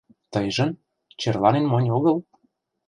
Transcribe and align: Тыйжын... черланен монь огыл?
Тыйжын... 0.31 0.71
черланен 1.19 1.65
монь 1.71 1.89
огыл? 1.97 2.17